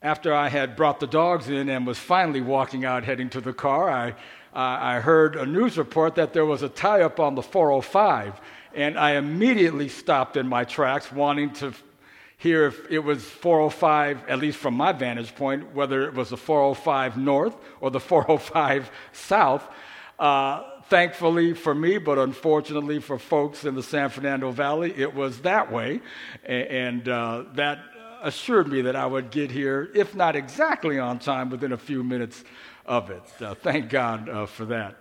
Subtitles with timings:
[0.00, 3.52] After I had brought the dogs in and was finally walking out heading to the
[3.52, 4.14] car, I, uh,
[4.54, 8.40] I heard a news report that there was a tie up on the 405.
[8.74, 11.72] And I immediately stopped in my tracks, wanting to
[12.36, 16.36] hear if it was 405, at least from my vantage point, whether it was the
[16.36, 19.68] 405 North or the 405 South.
[20.16, 25.40] Uh, thankfully for me, but unfortunately for folks in the San Fernando Valley, it was
[25.40, 26.00] that way.
[26.44, 27.80] And uh, that
[28.22, 32.02] assured me that I would get here, if not exactly on time, within a few
[32.02, 32.44] minutes
[32.86, 33.22] of it.
[33.40, 34.96] Uh, thank God uh, for that.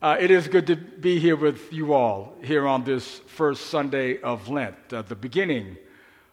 [0.00, 4.20] Uh, it is good to be here with you all here on this first Sunday
[4.20, 5.76] of Lent, uh, the beginning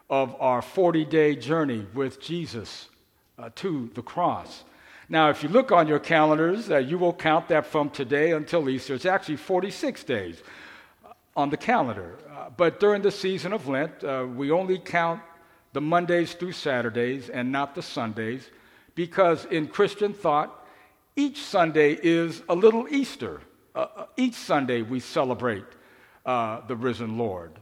[0.08, 2.88] of our 40 day journey with Jesus
[3.38, 4.62] uh, to the cross.
[5.08, 8.68] Now, if you look on your calendars, uh, you will count that from today until
[8.68, 8.94] Easter.
[8.94, 10.42] It's actually 46 days
[11.36, 12.16] on the calendar.
[12.30, 14.02] Uh, but during the season of Lent,
[14.34, 15.20] we only count
[15.72, 18.50] the Mondays through Saturdays and not the Sundays
[18.94, 20.66] because in Christian thought,
[21.14, 23.40] each Sunday is a little Easter.
[23.74, 25.64] Uh, uh, each Sunday we celebrate
[26.24, 27.52] uh, the risen Lord.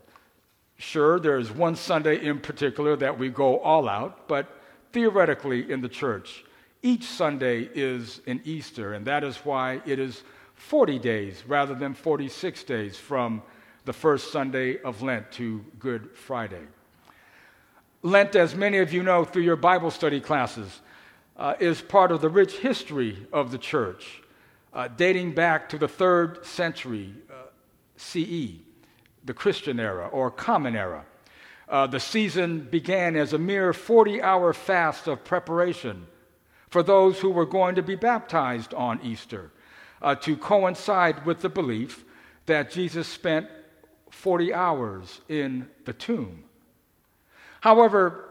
[0.77, 4.61] Sure, there's one Sunday in particular that we go all out, but
[4.93, 6.45] theoretically in the church,
[6.83, 10.23] each Sunday is an Easter, and that is why it is
[10.55, 13.43] 40 days rather than 46 days from
[13.85, 16.63] the first Sunday of Lent to Good Friday.
[18.03, 20.81] Lent, as many of you know through your Bible study classes,
[21.37, 24.23] uh, is part of the rich history of the church
[24.73, 27.47] uh, dating back to the third century uh,
[27.97, 28.61] CE,
[29.25, 31.05] the Christian era or Common Era.
[31.69, 36.07] Uh, the season began as a mere 40 hour fast of preparation
[36.69, 39.51] for those who were going to be baptized on Easter
[40.03, 42.05] uh, to coincide with the belief
[42.47, 43.49] that Jesus spent
[44.15, 46.45] 40 hours in the tomb.
[47.61, 48.29] However,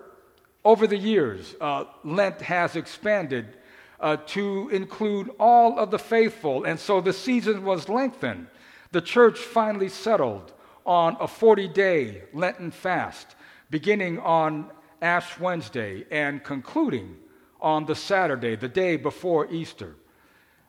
[0.65, 3.57] over the years, uh, Lent has expanded
[3.99, 6.65] uh, to include all of the faithful.
[6.65, 8.47] And so the season was lengthened.
[8.91, 10.53] The church finally settled
[10.85, 13.35] on a 40 day Lenten fast,
[13.69, 14.69] beginning on
[15.01, 17.17] Ash Wednesday and concluding
[17.61, 19.95] on the Saturday, the day before Easter.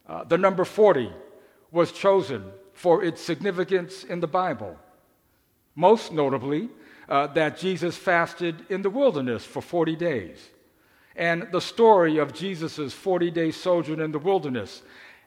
[0.08, 1.10] Uh, the number 40
[1.72, 4.78] was chosen for its significance in the Bible,
[5.74, 6.68] most notably,
[7.08, 10.50] uh, that Jesus fasted in the wilderness for 40 days
[11.16, 14.82] and the story of Jesus' 40 day sojourn in the wilderness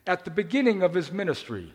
[0.06, 1.74] at the beginning of his ministry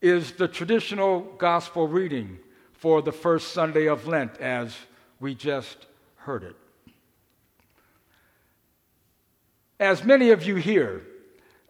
[0.00, 2.38] is the traditional gospel reading
[2.72, 4.76] for the first Sunday of Lent, as
[5.20, 5.86] we just
[6.16, 6.56] heard it.
[9.78, 11.02] As many of you here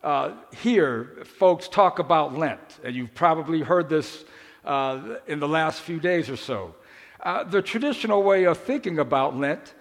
[0.03, 4.25] uh, hear folks talk about Lent, and you've probably heard this
[4.65, 6.75] uh, in the last few days or so,
[7.21, 9.75] uh, the traditional way of thinking about Lent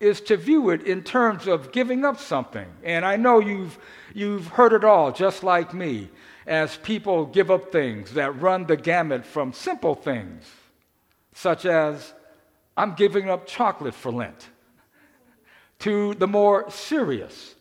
[0.00, 2.66] is to view it in terms of giving up something.
[2.82, 3.78] And I know you've,
[4.12, 6.08] you've heard it all, just like me,
[6.46, 10.50] as people give up things that run the gamut from simple things,
[11.34, 12.14] such as,
[12.76, 14.48] I'm giving up chocolate for Lent,
[15.80, 17.54] to the more serious,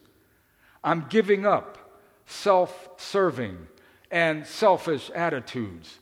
[0.84, 1.78] I'm giving up
[2.26, 3.68] self serving
[4.10, 6.00] and selfish attitudes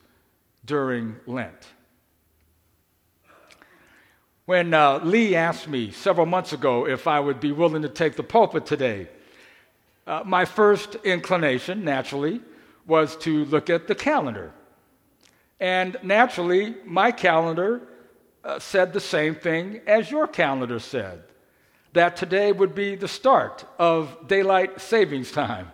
[0.64, 1.66] during Lent.
[4.46, 8.16] When uh, Lee asked me several months ago if I would be willing to take
[8.16, 9.08] the pulpit today,
[10.06, 12.40] uh, my first inclination, naturally,
[12.86, 14.52] was to look at the calendar.
[15.60, 17.82] And naturally, my calendar
[18.42, 21.22] uh, said the same thing as your calendar said
[21.92, 25.70] that today would be the start of daylight savings time.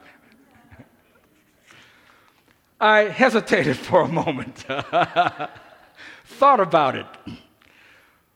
[2.80, 4.56] I hesitated for a moment,
[6.24, 7.06] thought about it.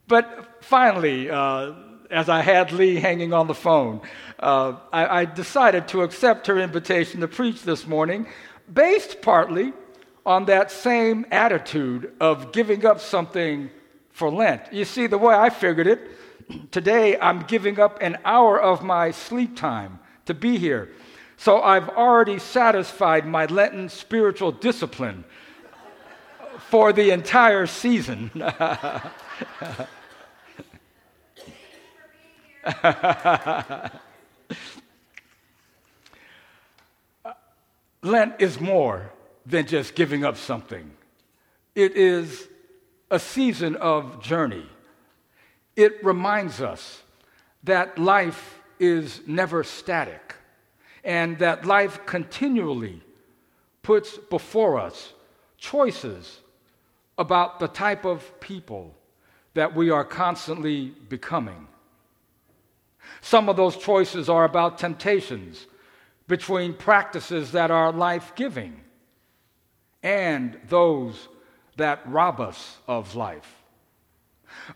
[0.08, 1.72] But finally, uh,
[2.10, 4.00] as I had Lee hanging on the phone,
[4.38, 8.26] uh, I, I decided to accept her invitation to preach this morning,
[8.72, 9.72] based partly
[10.26, 13.70] on that same attitude of giving up something
[14.10, 14.72] for Lent.
[14.72, 16.10] You see, the way I figured it,
[16.70, 20.90] today I'm giving up an hour of my sleep time to be here.
[21.40, 25.24] So I've already satisfied my Lenten spiritual discipline
[26.68, 28.30] for the entire season.
[38.02, 39.10] Lent is more
[39.46, 40.90] than just giving up something,
[41.74, 42.48] it is
[43.10, 44.66] a season of journey.
[45.74, 47.00] It reminds us
[47.64, 50.34] that life is never static
[51.04, 53.02] and that life continually
[53.82, 55.12] puts before us
[55.58, 56.40] choices
[57.18, 58.94] about the type of people
[59.54, 61.66] that we are constantly becoming.
[63.20, 65.66] Some of those choices are about temptations
[66.28, 68.80] between practices that are life giving
[70.02, 71.28] and those
[71.76, 73.62] that rob us of life.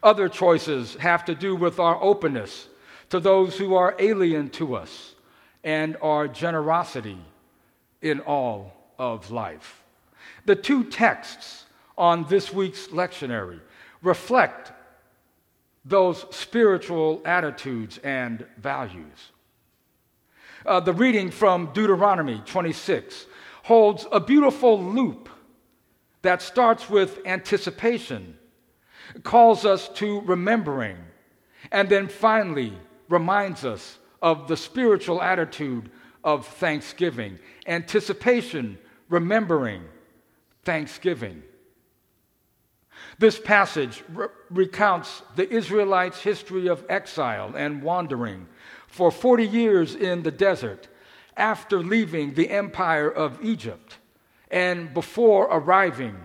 [0.03, 2.69] Other choices have to do with our openness
[3.11, 5.14] to those who are alien to us
[5.65, 7.19] and our generosity
[8.03, 9.83] in all of life.
[10.45, 11.65] The two texts
[11.97, 13.61] on this week's lectionary
[14.03, 14.73] reflect
[15.85, 19.33] those spiritual attitudes and values.
[20.67, 23.27] Uh, the reading from Deuteronomy 26
[23.65, 25.29] holds a beautiful loop
[26.23, 28.39] that starts with anticipation,
[29.23, 30.97] calls us to remembering,
[31.71, 32.73] and then finally
[33.09, 35.91] reminds us of the spiritual attitude
[36.25, 37.39] of thanksgiving.
[37.67, 38.79] Anticipation,
[39.11, 39.85] remembering,
[40.63, 41.43] thanksgiving.
[43.19, 48.49] This passage re- recounts the Israelites' history of exile and wandering
[48.87, 50.89] for 40 years in the desert
[51.37, 53.99] after leaving the empire of Egypt
[54.51, 56.17] and before arriving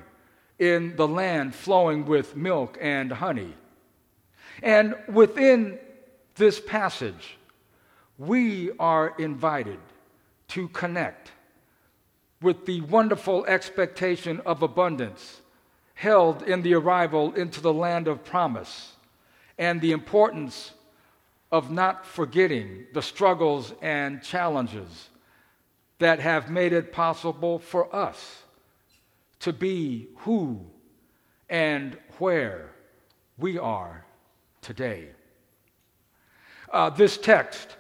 [0.58, 3.54] in the land flowing with milk and honey.
[4.64, 5.80] And within
[6.36, 7.36] this passage,
[8.20, 9.80] we are invited
[10.50, 11.32] to connect
[12.42, 15.40] with the wonderful expectation of abundance
[15.94, 18.94] held in the arrival into the land of promise
[19.58, 20.72] and the importance
[21.52, 25.10] of not forgetting the struggles and challenges
[26.00, 28.44] that have made it possible for us
[29.40, 30.60] to be who
[31.50, 32.70] and where
[33.38, 34.06] we are
[34.62, 35.08] today.
[36.72, 37.78] Uh, this text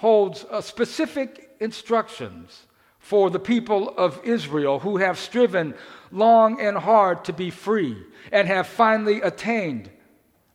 [0.00, 2.64] holds uh, specific instructions
[2.98, 5.74] for the people of Israel who have striven
[6.10, 8.02] long and hard to be free
[8.32, 9.90] and have finally attained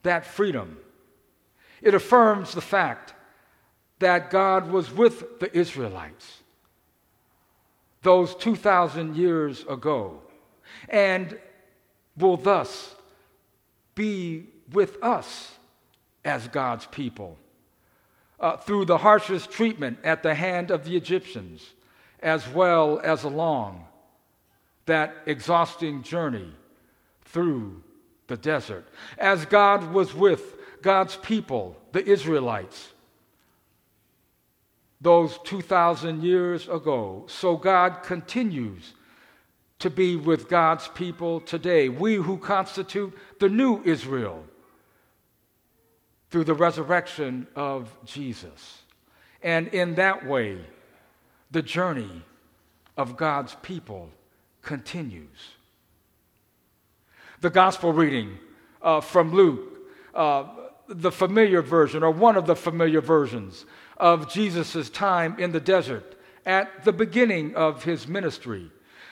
[0.02, 0.80] that freedom.
[1.84, 3.14] It affirms the fact
[4.00, 6.42] that God was with the Israelites
[8.02, 10.22] those 2,000 years ago
[10.90, 11.38] and
[12.18, 12.96] will thus
[13.94, 15.54] be with us
[16.24, 17.38] as God's people
[18.40, 21.74] uh, through the harshest treatment at the hand of the Egyptians,
[22.20, 23.86] as well as along
[24.86, 26.52] that exhausting journey
[27.24, 27.82] through
[28.28, 28.86] the desert.
[29.18, 32.90] As God was with God's people, the Israelites,
[35.02, 38.94] those 2,000 years ago, so God continues
[39.80, 41.90] to be with God's people today.
[41.90, 44.44] We who constitute the new Israel
[46.30, 48.82] through the resurrection of Jesus.
[49.42, 50.58] And in that way,
[51.52, 52.24] the journey
[52.98, 54.10] of God's people
[54.62, 55.52] continues.
[57.42, 58.38] The gospel reading
[58.82, 59.80] uh, from Luke,
[60.14, 60.46] uh,
[60.88, 63.66] the familiar version, or one of the familiar versions
[63.98, 68.72] of Jesus' time in the desert at the beginning of his ministry,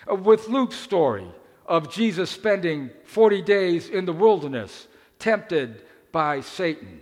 [0.10, 1.28] uh, with Luke's story
[1.66, 4.88] of Jesus spending 40 days in the wilderness,
[5.20, 5.82] tempted
[6.14, 7.02] by Satan.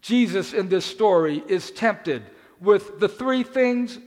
[0.00, 2.22] Jesus in this story is tempted
[2.60, 3.98] with the three things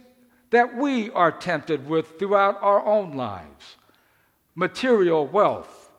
[0.52, 3.76] that we are tempted with throughout our own lives.
[4.56, 5.92] Material wealth,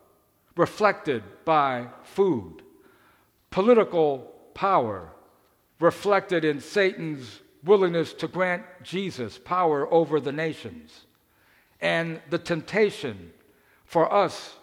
[0.56, 2.62] reflected by food,
[3.50, 5.10] political power,
[5.78, 11.04] reflected in Satan's willingness to grant Jesus power over the nations,
[11.80, 13.32] and the temptation
[13.84, 14.56] for us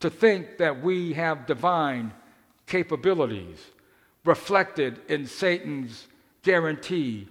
[0.00, 2.12] to think that we have divine
[2.68, 3.58] capabilities
[4.24, 6.06] reflected in Satan's
[6.42, 7.26] guarantee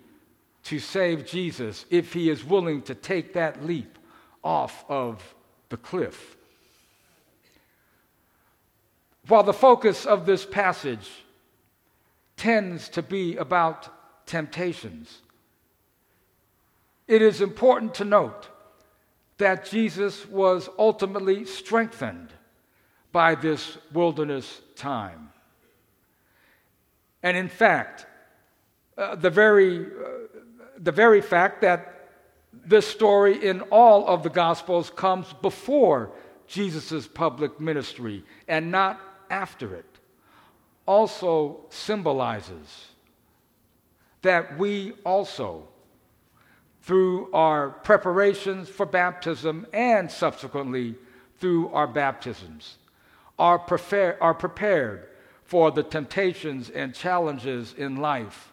[0.63, 3.97] to save Jesus if he is willing to take that leap
[4.43, 5.35] off of
[5.69, 6.35] the cliff.
[9.27, 11.09] While the focus of this passage
[12.35, 15.21] tends to be about temptations,
[17.07, 18.49] it is important to note
[19.37, 22.29] that Jesus was ultimately strengthened
[23.17, 25.29] by this wilderness time.
[27.23, 28.05] And in fact,
[28.95, 29.87] uh, the very uh,
[30.77, 32.09] the very fact that
[32.53, 36.11] this story in all of the Gospels comes before
[36.45, 39.91] Jesus' public ministry and not after it
[40.85, 42.89] also symbolizes
[44.21, 45.67] that we also,
[46.83, 50.93] through our preparations for baptism and subsequently
[51.39, 52.77] through our baptisms,
[53.37, 55.07] are, prefer- are prepared
[55.43, 58.51] for the temptations and challenges in life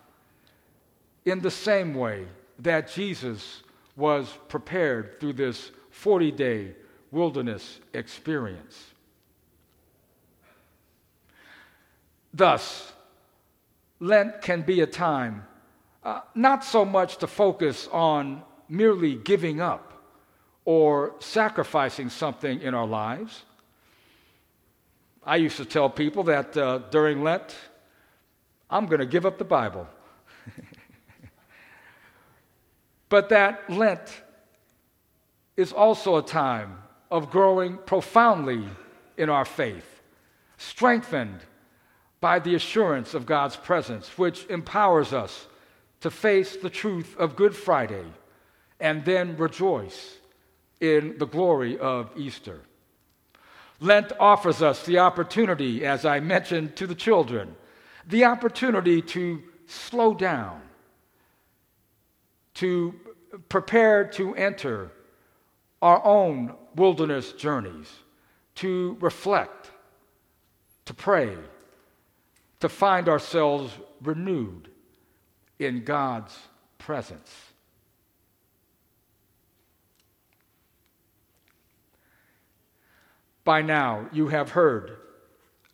[1.24, 2.26] in the same way
[2.58, 3.62] that Jesus
[3.96, 6.74] was prepared through this 40 day
[7.10, 8.90] wilderness experience.
[12.32, 12.92] Thus,
[14.00, 15.46] Lent can be a time
[16.04, 20.02] uh, not so much to focus on merely giving up
[20.66, 23.44] or sacrificing something in our lives.
[25.26, 27.56] I used to tell people that uh, during Lent,
[28.68, 29.88] I'm going to give up the Bible.
[33.08, 34.22] but that Lent
[35.56, 36.78] is also a time
[37.10, 38.64] of growing profoundly
[39.16, 40.02] in our faith,
[40.58, 41.40] strengthened
[42.20, 45.46] by the assurance of God's presence, which empowers us
[46.00, 48.04] to face the truth of Good Friday
[48.80, 50.16] and then rejoice
[50.80, 52.60] in the glory of Easter.
[53.80, 57.56] Lent offers us the opportunity, as I mentioned to the children,
[58.06, 60.60] the opportunity to slow down,
[62.54, 62.94] to
[63.48, 64.92] prepare to enter
[65.82, 67.92] our own wilderness journeys,
[68.56, 69.70] to reflect,
[70.84, 71.36] to pray,
[72.60, 74.70] to find ourselves renewed
[75.58, 76.38] in God's
[76.78, 77.53] presence.
[83.44, 84.96] By now, you have heard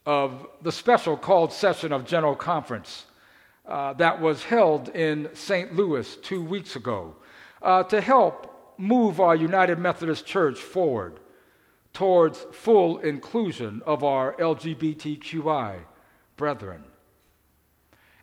[0.05, 3.07] of the special called session of General Conference
[3.67, 5.77] uh, that was held in St.
[5.77, 7.15] Louis two weeks ago
[7.63, 11.21] uh, to help move our United Methodist Church forward
[11.93, 15.79] towards full inclusion of our LGBTQI
[16.37, 16.83] brethren.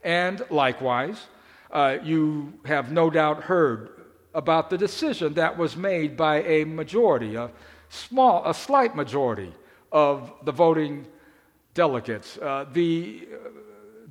[0.04, 1.28] And likewise,
[1.72, 3.92] uh, you have no doubt heard
[4.34, 7.50] about the decision that was made by a majority, a
[7.90, 9.54] small, a slight majority
[9.92, 11.06] of the voting
[11.74, 12.38] delegates.
[12.38, 13.50] Uh, the uh,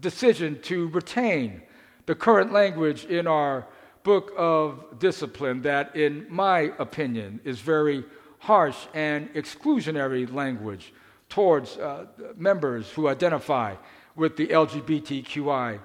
[0.00, 1.62] decision to retain
[2.06, 3.66] the current language in our
[4.02, 8.04] book of discipline that, in my opinion, is very
[8.38, 10.92] harsh and exclusionary language
[11.28, 12.06] towards uh,
[12.37, 13.75] members who identify
[14.14, 15.80] with the LGBTQI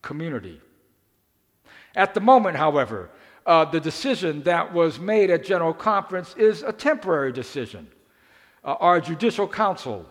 [0.00, 0.60] community.
[1.94, 3.10] At the moment, however,
[3.46, 7.88] uh, the decision that was made at General Conference is a temporary decision.
[8.64, 10.06] Uh, our Judicial Council,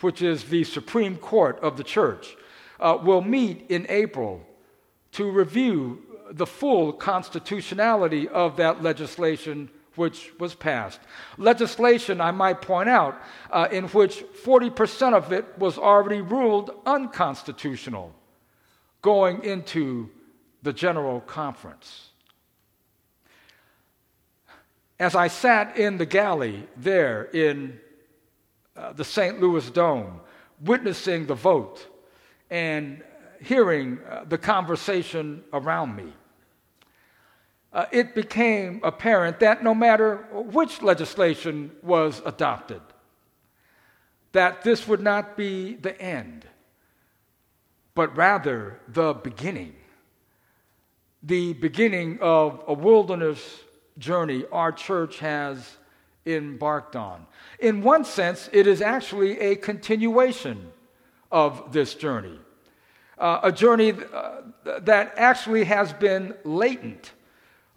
[0.00, 2.36] which is the Supreme Court of the Church,
[2.80, 4.40] uh, will meet in April
[5.12, 11.00] to review the full constitutionality of that legislation which was passed.
[11.36, 13.20] Legislation, I might point out,
[13.50, 18.14] uh, in which 40% of it was already ruled unconstitutional
[19.02, 20.08] going into
[20.62, 22.10] the General Conference.
[25.00, 27.78] As I sat in the galley there in
[28.76, 29.40] uh, the St.
[29.40, 30.20] Louis Dome,
[30.60, 31.86] witnessing the vote
[32.50, 33.02] and
[33.40, 36.12] hearing uh, the conversation around me,
[37.72, 42.80] uh, it became apparent that no matter which legislation was adopted,
[44.32, 46.44] that this would not be the end,
[47.94, 49.76] but rather the beginning.
[51.22, 53.60] The beginning of a wilderness
[53.98, 55.76] journey our church has
[56.26, 57.26] embarked on.
[57.58, 60.70] In one sense, it is actually a continuation
[61.30, 62.38] of this journey,
[63.18, 64.42] uh, a journey uh,
[64.80, 67.12] that actually has been latent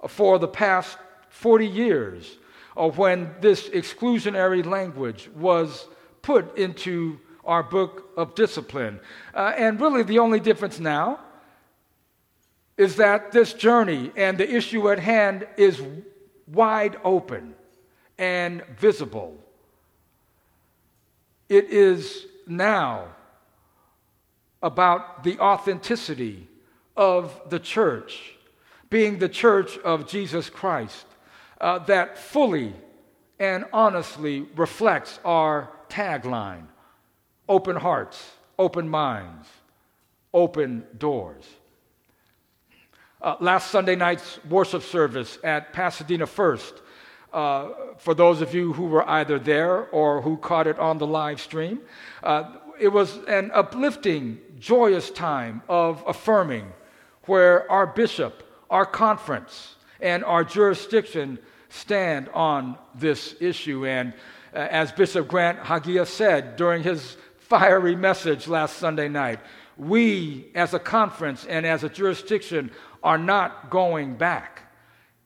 [0.08, 0.98] for the past
[1.30, 2.38] 40 years
[2.76, 5.88] when this exclusionary language was
[6.22, 9.00] put into our book of discipline.
[9.34, 11.20] Uh, and really, the only difference now
[12.78, 15.82] is that this journey and the issue at hand is
[16.52, 17.56] wide open
[18.18, 19.38] and visible.
[21.50, 23.08] It is now
[24.62, 26.48] about the authenticity
[26.96, 28.36] of the church
[28.92, 31.08] being the church of Jesus Christ,
[31.60, 32.76] uh, that fully
[33.40, 36.68] and honestly reflects our tagline
[37.50, 39.48] open hearts, open minds,
[40.34, 41.44] open doors.
[43.22, 46.82] Uh, last Sunday night's worship service at Pasadena First,
[47.32, 51.06] uh, for those of you who were either there or who caught it on the
[51.06, 51.82] live stream,
[52.24, 56.72] uh, it was an uplifting, joyous time of affirming
[57.26, 61.38] where our bishop our conference and our jurisdiction
[61.70, 63.86] stand on this issue.
[63.86, 64.14] And
[64.54, 69.40] uh, as Bishop Grant Hagiya said during his fiery message last Sunday night,
[69.78, 72.72] we as a conference and as a jurisdiction
[73.04, 74.64] are not going back.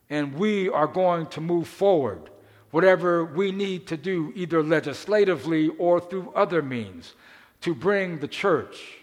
[0.09, 2.29] And we are going to move forward,
[2.71, 7.13] whatever we need to do, either legislatively or through other means,
[7.61, 8.97] to bring the church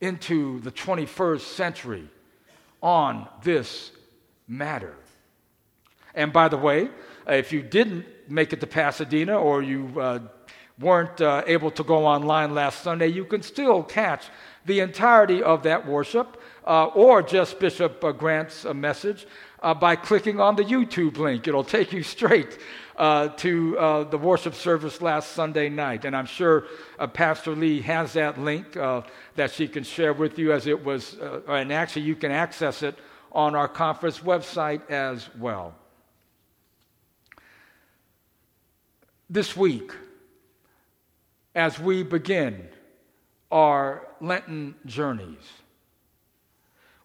[0.00, 2.08] into the 21st century
[2.82, 3.92] on this
[4.48, 4.94] matter.
[6.14, 6.90] And by the way,
[7.26, 10.18] if you didn't make it to Pasadena or you uh,
[10.78, 14.26] weren't uh, able to go online last Sunday, you can still catch
[14.66, 19.26] the entirety of that worship uh, or just Bishop uh, Grant's uh, message
[19.62, 21.46] uh, by clicking on the YouTube link.
[21.46, 22.58] It'll take you straight
[23.36, 26.04] to the worship service last Sunday night.
[26.04, 26.66] And I'm sure
[27.14, 31.16] Pastor Lee has that link that she can share with you as it was,
[31.48, 32.96] and actually you can access it
[33.32, 35.74] on our conference website as well.
[39.28, 39.92] This week,
[41.54, 42.68] as we begin
[43.50, 45.61] our Lenten journeys,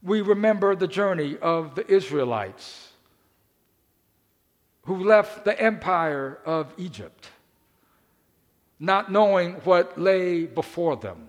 [0.04, 2.92] we remember the journey of the Israelites
[4.84, 7.30] who left the empire of Egypt,
[8.80, 11.28] not knowing what lay before them,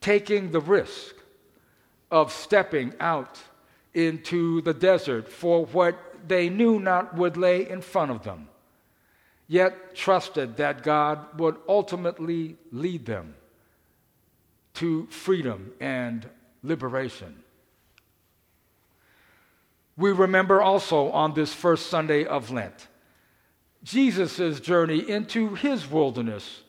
[0.00, 1.14] taking the risk
[2.10, 3.38] of stepping out
[3.94, 8.48] into the desert for what they knew not would lay in front of them,
[9.46, 13.34] yet trusted that God would ultimately lead them
[14.74, 16.28] to freedom and
[16.62, 17.42] liberation.
[19.96, 22.88] We remember also on this first Sunday of Lent
[23.82, 26.62] Jesus' journey into his wilderness,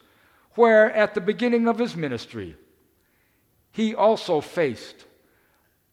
[0.53, 2.55] where at the beginning of his ministry,
[3.72, 5.05] he also faced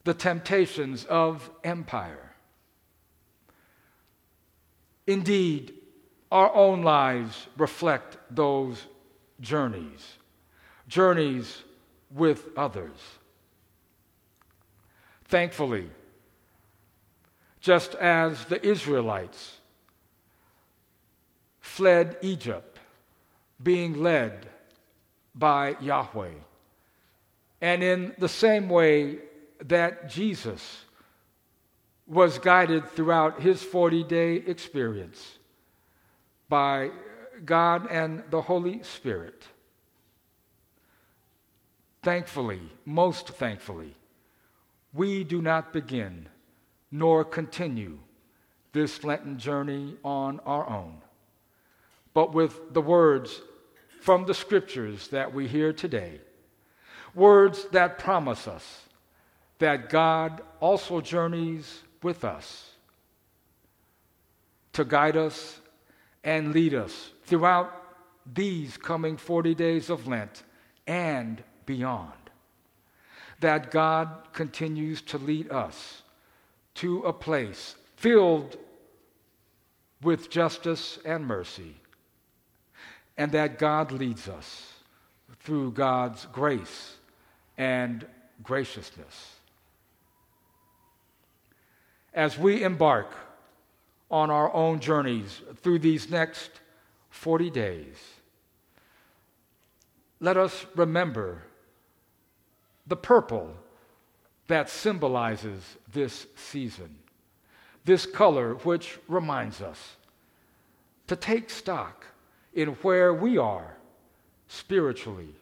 [0.05, 2.35] the temptations of empire.
[5.07, 5.73] Indeed,
[6.31, 8.87] our own lives reflect those
[9.41, 10.19] journeys,
[10.89, 11.63] journeys
[12.11, 12.99] with others.
[15.25, 15.89] Thankfully,
[17.65, 19.57] just as the Israelites
[21.61, 22.79] fled Egypt,
[23.63, 24.47] being led
[25.35, 26.35] by Yahweh.
[27.63, 29.17] And in the same way
[29.65, 30.85] that Jesus
[32.07, 35.39] was guided throughout his 40 day experience
[36.51, 36.91] by
[37.47, 39.43] God and the Holy Spirit.
[42.03, 43.97] Thankfully, most thankfully,
[44.93, 46.29] we do not begin
[46.95, 47.99] nor continue
[48.73, 50.95] this Lenten journey on our own,
[52.13, 53.43] but with the words
[54.01, 56.21] from the scriptures that we hear today,
[57.13, 58.83] words that promise us
[59.59, 62.71] that God also journeys with us
[64.73, 65.59] to guide us
[66.23, 67.73] and lead us throughout
[68.33, 70.45] these coming 40 days of Lent
[70.87, 72.13] and beyond.
[73.41, 76.04] That God continues to lead us
[76.75, 78.57] to a place filled
[80.03, 81.75] with justice and mercy,
[83.17, 84.73] and that God leads us
[85.41, 86.97] through God's grace
[87.57, 88.07] and
[88.43, 89.37] graciousness.
[92.13, 93.13] As we embark
[94.11, 96.51] on our own journeys through these next
[97.11, 97.97] 40 days,
[100.21, 101.43] let us remember
[102.87, 103.55] the purple
[104.49, 106.95] that symbolizes this season.
[107.85, 109.97] This color, which reminds us
[111.07, 112.07] to take stock
[112.55, 113.77] in where we are
[114.49, 115.35] spiritually,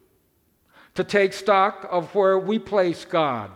[0.94, 3.50] to take stock of where we place God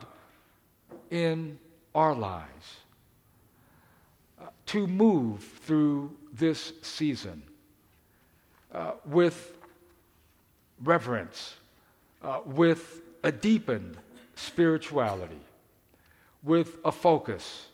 [1.10, 1.58] in
[1.94, 2.76] our lives,
[4.66, 7.42] to move through this season
[8.72, 9.56] uh, with
[10.82, 11.54] reverence,
[12.22, 13.96] uh, with a deepened
[14.36, 15.40] spirituality
[16.42, 17.66] with a focus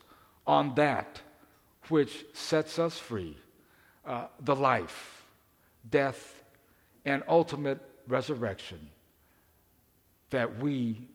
[0.47, 1.21] on that
[1.89, 3.37] which sets us free
[4.07, 5.25] uh, the life,
[5.91, 6.43] death,
[7.05, 8.79] and ultimate resurrection
[10.31, 11.09] that we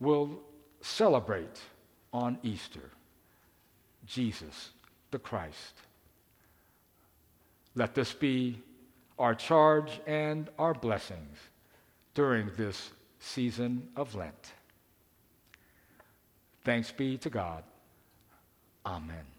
[0.00, 0.38] will
[0.80, 1.60] celebrate
[2.12, 2.90] on Easter
[4.06, 4.70] Jesus
[5.10, 5.74] the Christ.
[7.74, 8.60] Let this be
[9.18, 11.38] our charge and our blessings
[12.14, 14.52] during this season of Lent.
[16.64, 17.64] Thanks be to God.
[18.84, 19.37] Amen.